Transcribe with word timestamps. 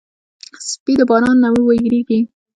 سپي 0.69 0.93
د 0.99 1.01
باران 1.09 1.37
نه 1.43 1.49
وېرېږي. 1.67 2.19